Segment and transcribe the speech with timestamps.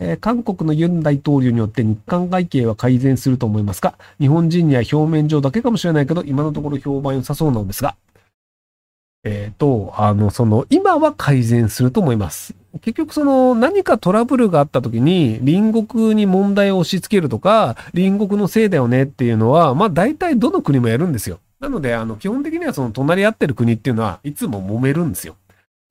[0.00, 3.94] えー、韓国のユン大統領によって日韓関係は改善すると思いますか？
[4.20, 7.96] 日本人には表面上だけかもしれないけど、今のところ評判良さそうなのですが。
[9.24, 12.54] えっ、ー、と、あの、その、今は改善すると思います。
[12.80, 21.40] 結局、その、何かトラブルがあった時に、隣国に問題を押し付けるとか、隣国のせいだよねっていうのは、まあ、大体どの国もやるんですよ。
[21.58, 25.34] なので、あの、基本的にはその、隣り合ってる国っていうのは、いつも揉めるんですよ。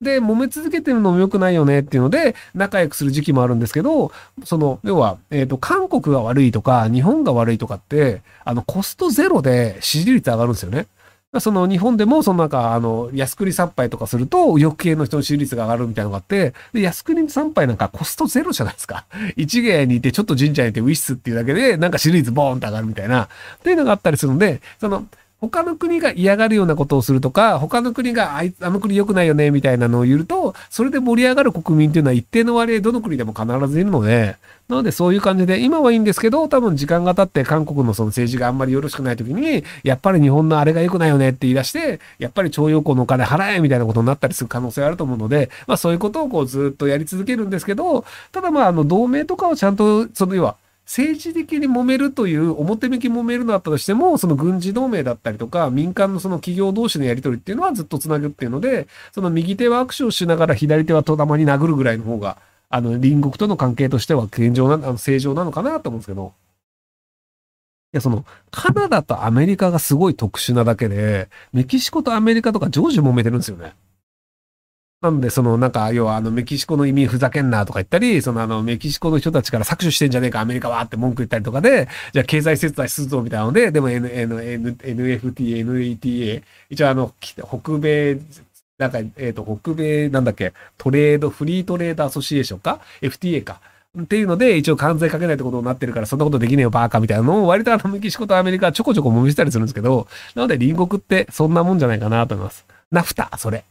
[0.00, 4.12] で、揉め続けてるのも良くないよねっていうので、仲良くする時期もあるんですけど、
[4.44, 10.86] その、要は、えっ、ー、と、韓国が悪いとか、日本が悪いとかって、あの、コストゼロで支持率上がるんですよね。
[11.40, 19.04] その日本でも、そのなんか、あの、安国参拝とかすると、右翼系の人の支持率が上がるみたいなのがあって、で、安国参拝なんかコストゼロじゃないですか。
[19.36, 23.28] 一芸にいて、ちょっと神社にいてウィッスっていうだけで、なんか支持率ボーンと上がるみたいな、っ
[23.62, 25.04] ていうのがあったりするので、その、
[25.40, 34.36] 他の国が嫌がるようなことをするとか、他の国があいあの国良くないよね、みたいなのを言うと、それで盛り上がる国民っていうのは一定の割合どの国でも必ずいるので、
[34.68, 50.56] なのでそういう感じで、今はいいんですけど、多分時間が経って韓国のその政治があんまりよろしくない時に、やっぱり日本のあれが良くないよねって言い出して、やっぱり徴用工のお金払えみたいなことになったりする可能性があると思うので、まあそういうことをこうずっとやり続けるんですけど、ただまああの同盟とかをちゃんと、その要は、
[50.88, 62.38] 政治的に揉めるという表向き揉めるのだったとしても、その軍事同盟だったりとか、民間のその企業同士のやり取りっていうのはずっとつなぐっていうので、その右手は握手をしながら左手は戸玉に殴るぐらいの方が、
[62.70, 66.32] あの、隣国との関係としては現状な、あの正常なのかなと思うんですけど。
[67.92, 73.74] いや、その、カナダとアメリカがすごい特殊なだけで、メキシコとアメリカとか常時揉めてるんですよね。
[75.00, 88.18] なので、その、なんか、要は、あの、メキシコの移民ふざけんなとか言ったり、その、あの、メキシコの人たちから搾取してんじゃねえか、アメリカはって文句言ったりとかで、じゃあ、経済制裁するぞ、みたいなので、でも、N、N、N、NFT、 NAFTA、一応、あの、北米、
[88.78, 93.60] なんか、えっ、ー、と、北米、なんだっけ、 Trade、Free Trade Association か ?FTA か。
[94.00, 102.66] っていうので、一応関税かけないってことになってるから、そんなことできねえよ、バーカみたいなのを、割とあの、メキシコとアメリカはちょこちょこ揉めしたりするんですけど、なので、隣国ってそんなもんじゃないかなと思います。
[102.90, 103.64] NAFTA、それ。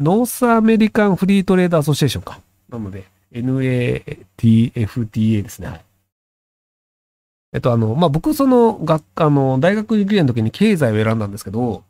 [0.00, 2.40] North American Free Trade Association か。
[2.70, 5.68] なので、NATFTA ですね。
[5.68, 5.84] はい。
[7.52, 11.84] えっと、あの、まあ、僕、その、学科の、大学受験の時に経済を選んだんですけど、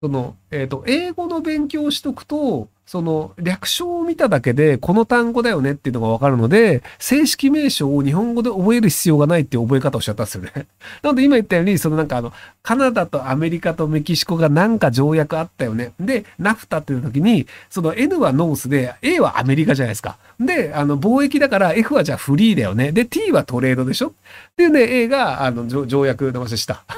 [0.00, 10.52] その、えっと、英語の勉強をしとくと、その略称を見ただけでこの単語だよねっていうのがわかるので、正式名称を日本語で覚える必要がないっていう覚え方をしちゃったんですよね。
[11.02, 12.32] なので今言ったように、そのなんかあの、
[12.62, 15.92] カナダとアメリカとメキシコがなんか条約あったよね。
[16.00, 20.16] で、ナフタっていう時に、その N はノースで、A はアメリカじゃないですか。
[20.40, 22.92] で、あの、貿易だから F はじゃあフリーだよね。
[22.92, 24.12] で、T はトレードでしょっ
[24.56, 26.84] ていうね、A が、あの、条約の話した。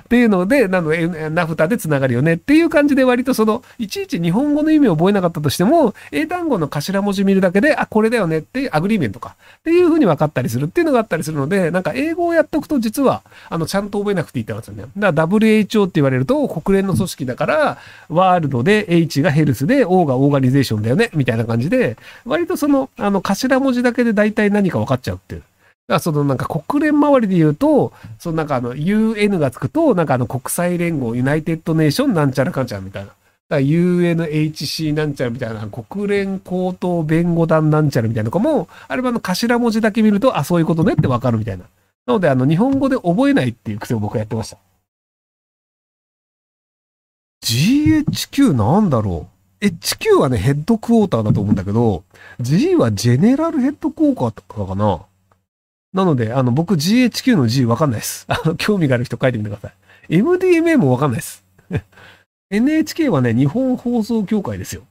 [0.00, 9.36] っていうので、なので、 NAFTA で繋がるよねっていう感じで割とその、いちいち日本語の意味を覚えなかったとしても、英単語の頭文字見るだけで、あ、これだよねって Agreement か。
[9.60, 14.84] っていうふうに分かったりするっていうのがあったりするので、なんか英語をやっておくと実は、あの、ちゃんと覚えなくていいってますよね。
[14.96, 17.78] だから WHO って言われると国連の組織だから、
[18.08, 25.40] World で H が Health で O が Organization だよね、みたいな感じで、割とその、あの、頭文字だけで大体何か分かっちゃうっていう。
[25.40, 33.10] だからそのなんか国連周りで言うと、そのなんかあの UN がつくと、なんかあの国際連合、ユナイテッドネーションなんちゃらかんちゃらみたいな。
[33.56, 41.64] UNHC なんちゃらみたいな、国連高等弁護団なんちゃらみたいなのかも、あれはあの頭文字だけ見ると、あ、そういうことねってわかるみたいな。
[42.06, 44.58] なので、あの、日本語で覚えないっていう癖を僕はやってました。
[47.42, 49.28] GHQ なんだろ
[49.60, 52.04] う ?HQ はね、ヘッドクォーターだと思うんだけど、
[52.40, 55.00] G はジェネラルヘッドクォーターとかかな
[55.92, 58.24] なので、あの、僕 GHQ の G わかんないです。
[58.28, 60.18] あの、興味がある人書いてみてください。
[60.18, 61.44] MDMA もわかんないです。
[62.52, 64.82] NHK はね、日本放送協会ですよ。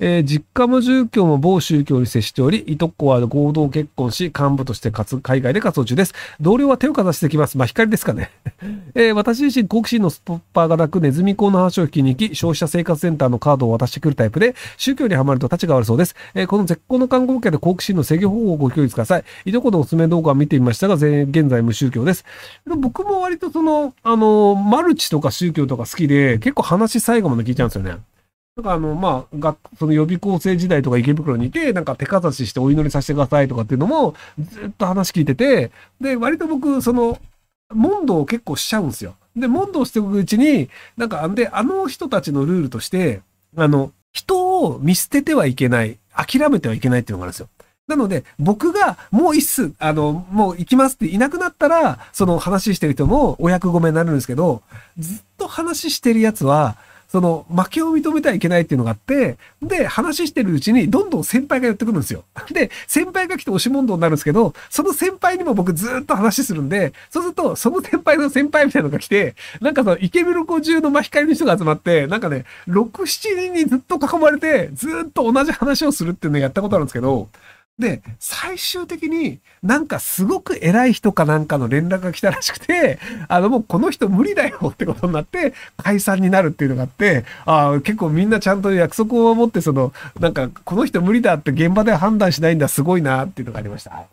[0.00, 6.14] えー、実家も住居も某宗教に接しており、いとこは合同結婚し、幹部として活海外で活動中です。
[6.40, 7.58] 同僚は手をかざしてきます。
[7.58, 8.30] まあ、光ですかね。
[8.94, 16.14] えー、私自身、好奇心のストッパーがなく、ネズミ講の話を聞きに行き、消費者生活センターのカードを渡してくるタイプで、宗教にはまると立ちが悪そうです。
[16.34, 19.24] えー、この絶好の看護家で好奇心の制御方法をご教育ください。
[19.46, 22.24] いとこのおすすめ動画を見てみましたが、現在無宗教です。
[22.66, 27.96] 僕も割とその、あの、マルチとか宗教とか好きで、結構話最後まで聞いちゃうんですよね。
[28.58, 35.70] なんかあの、まあ、学、その予備校生時代とか池袋にいて、なんか手かざししてお祈りさせてくださいとかっていうのも、ずっと話聞いてて、
[36.00, 37.20] で、割と僕、その、
[37.72, 39.14] 問答を結構しちゃうんですよ。
[39.36, 43.20] で、問答していくうちに、なんか、で、あの人たちのルールとして、
[43.56, 47.48] あの、人を見捨ててはいけない、諦めてはいけないっていうのがあるんですよ。
[47.86, 54.62] なので、僕がもう一数、あの、もう行きますっていなくなったら、その話してる人もお役御免になるんですけど、
[54.98, 56.76] ずっと話してるやつは、
[57.08, 62.24] その、負けを認めてはいけないっていうのがあって、で、話してるうちに、どんどん先輩が寄ってくるんですよ。
[62.52, 77.28] で、先輩が来て押し問答になるんですけど、その先輩にも僕ずっと話するんで、そうすると、その先輩の先輩みたいなのが来て、なんかその、池袋中の真光の人が集まって、なんかね、6、7人にずっと囲まれて、ずっと同じ話をするっていうのをやったことあるんですけど、
[77.78, 82.98] で、最終的になんかすごく偉い人かなんかの連絡が来たらしくて、
[83.28, 94.06] あのもうこの人無理だよってことになって解散になるっていうのがあって、ああ、結構みんなちゃんと約束を守ってその、なんかこの人無理だって現場で判断しないんだすごいなっていうのがありました。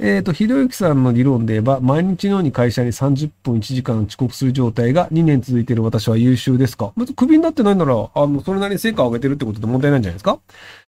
[0.00, 6.92] えっ、ー、と、ひろゆきさんの理論で言えば、毎日のように会社に30分1時間遅刻する状態が2年続いている私は優秀ですか？
[6.96, 10.40] 別にクビになってないなら、あの、それなりに成果を上げてるってことで問題ないんじゃないですか？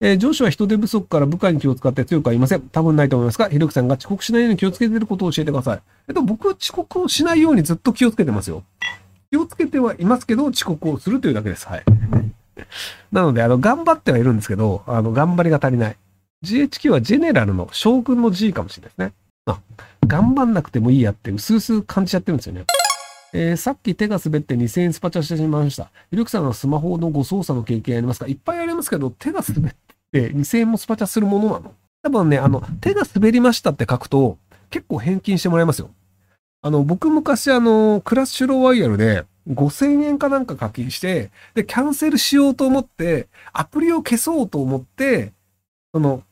[0.05, 2.61] えー、上司は人手不足から部下に気を使って強くありません。
[2.61, 5.83] 多分ないと思いますが、ひろきさんが遅刻しないように気をつけていることを教えてください。
[6.09, 8.65] えっと、僕は遅刻をしないようにずっと気をつけてますよ。
[9.31, 11.69] 気をつけてはいますけど、遅刻をするというだけです。
[11.69, 11.85] はい。
[13.13, 15.97] なので、あの、頑張ってはいるんですけど、あの、頑張りが足りない。
[16.45, 19.13] GHQ はジェネラルの将軍の G かもしれないですね。
[19.47, 19.61] あ、
[20.05, 22.65] 頑張んなくてもいいやって、うすうす感じちゃってるんですよね。
[23.35, 25.91] えー、さっき手が滑って2000円スパチャしてしまいました。
[26.11, 28.27] ひろきさんのスマホのご操作の経験ありますか？
[28.27, 29.73] いっぱいありますけど、手が滑っ
[30.19, 34.37] って2000円もスパチャするものなの多分ね、あの、手が滑りましたって書くと、
[34.71, 35.91] 結構返金してもらえますよ。
[36.61, 45.33] あの、僕昔あの、クラッシュロワイヤルで5000円かなんか課金して、で、キャンセルしようと思って、アプリを消そうと思って、
[45.95, 46.23] その、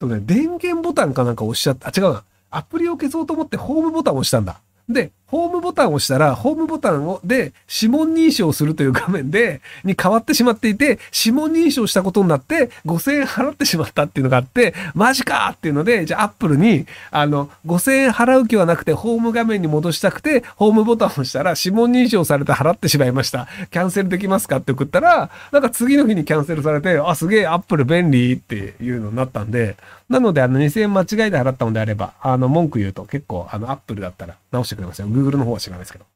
[0.00, 1.88] そのね、電源ボタンかなんか押しちゃった。
[1.88, 2.24] あ、違うな。
[2.50, 4.60] アプリを消そうと思ってホームボタンを押したんだ。
[4.88, 23.46] で、ホームボタンを押したら、ホームボタンを、で、指紋認証するという画面で、に変わってしまっていて、指紋認証したことになって、5000円払ってしまったっていうのがあって、マジかっていうので、じゃあアップルに、あの、5000円払う気はなくて、ホーム画面に戻したくて、ホームボタンを押したら、指紋認証されて払ってしまいました。
[23.70, 29.76] キャンセルできますかって送ったら、なんか次の日にキャンセルされて、あ、すげえ、アップル便利っていうのになったんで、
[30.10, 35.06] なので、あの、2000円間違いで払ったのであれば、あの、文句言うと結構、あの、アップルだったら直してくれますよ。
[35.20, 36.06] Google の方は知らないですけど。